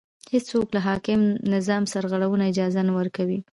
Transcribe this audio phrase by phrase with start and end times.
[0.33, 1.21] هېڅوک له حاکم
[1.53, 3.37] نظام سرغړولو اجازه نه ورکړي